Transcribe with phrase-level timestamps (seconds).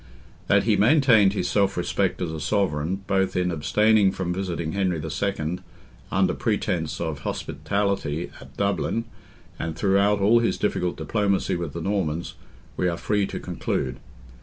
[0.47, 4.99] That he maintained his self respect as a sovereign, both in abstaining from visiting Henry
[4.99, 5.59] II.
[6.11, 9.05] under pretence of hospitality at Dublin,
[9.59, 12.33] and throughout all his difficult diplomacy with the Normans,
[12.77, 13.97] we are free to conclude.